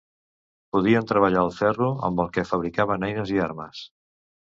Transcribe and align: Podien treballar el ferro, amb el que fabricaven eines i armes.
Podien 0.75 1.09
treballar 1.11 1.45
el 1.49 1.53
ferro, 1.59 1.91
amb 2.09 2.25
el 2.25 2.35
que 2.39 2.47
fabricaven 2.55 3.11
eines 3.13 3.39
i 3.39 3.43
armes. 3.49 3.89